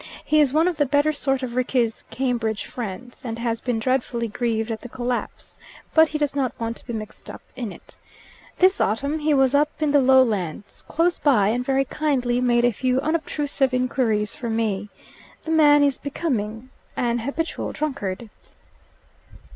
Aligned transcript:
He 0.25 0.39
is 0.41 0.51
one 0.51 0.67
of 0.67 0.77
the 0.77 0.87
better 0.87 1.13
sort 1.13 1.43
of 1.43 1.55
Rickie's 1.55 2.03
Cambridge 2.09 2.65
friends, 2.65 3.21
and 3.23 3.37
has 3.37 3.61
been 3.61 3.77
dreadfully 3.77 4.27
grieved 4.27 4.71
at 4.71 4.81
the 4.81 4.89
collapse, 4.89 5.59
but 5.93 6.07
he 6.07 6.17
does 6.17 6.35
not 6.35 6.59
want 6.59 6.75
to 6.77 6.85
be 6.87 6.91
mixed 6.91 7.29
up 7.29 7.43
in 7.55 7.71
it. 7.71 7.97
This 8.57 8.81
autumn 8.81 9.19
he 9.19 9.35
was 9.35 9.53
up 9.53 9.69
in 9.79 9.91
the 9.91 10.01
Lowlands, 10.01 10.81
close 10.87 11.19
by, 11.19 11.49
and 11.49 11.63
very 11.63 11.85
kindly 11.85 12.41
made 12.41 12.65
a 12.65 12.71
few 12.73 12.99
unobtrusive 12.99 13.75
inquiries 13.75 14.33
for 14.35 14.49
me. 14.49 14.89
The 15.45 15.51
man 15.51 15.83
is 15.83 15.99
becoming 15.99 16.71
an 16.97 17.19
habitual 17.19 17.71
drunkard." 17.71 18.31